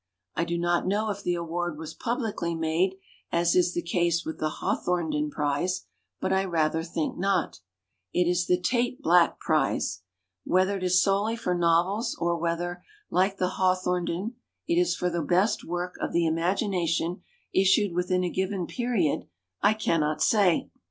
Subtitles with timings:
[0.35, 2.95] I do not know if the award was publicly made,
[3.31, 5.85] as is the case with the Hawthornden prize;
[6.19, 7.59] but I rather think not.
[8.11, 9.03] It is the Tait THE LONDONER 65
[9.35, 10.01] Black prize.
[10.43, 14.35] Whether it is solely for novels, or whether, like the Hawthorn den,
[14.67, 17.21] it is for the best work of the im agination
[17.53, 19.27] issued within a given period,
[19.61, 20.71] I cannot say.